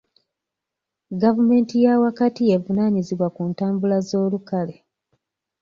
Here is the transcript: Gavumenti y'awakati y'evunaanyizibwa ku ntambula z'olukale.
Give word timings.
Gavumenti 1.21 1.73
y'awakati 1.83 2.41
y'evunaanyizibwa 2.49 3.27
ku 3.35 3.41
ntambula 3.49 3.97
z'olukale. 4.07 4.75